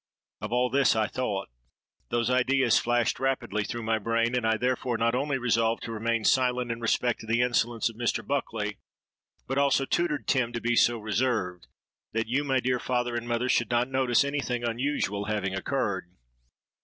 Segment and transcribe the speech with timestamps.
[0.41, 1.49] Of all this I thought:
[2.09, 6.71] those ideas flashed rapidly through my brain;—and I therefore not only resolved to remain silent
[6.71, 8.25] in respect to the insolence of Mr.
[8.25, 8.79] Bulkeley,
[9.45, 11.67] but also tutored Tim to be so reserved,
[12.13, 16.11] that you, my dear father and mother, should not notice any thing unusual having occurred.